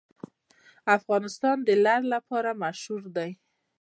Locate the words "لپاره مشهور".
2.15-3.03